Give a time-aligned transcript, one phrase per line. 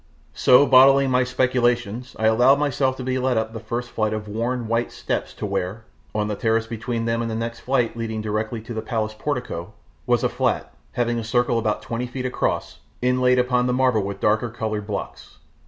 [0.33, 4.27] So, bottling my speculations, I allowed myself to be led up the first flight of
[4.27, 5.85] worn, white steps to where,
[6.15, 9.73] on the terrace between them and the next flight leading directly to the palace portico,
[10.07, 14.19] was a flat, having a circle about twenty feet across, inlaid upon the marble with
[14.19, 15.37] darker coloured blocks.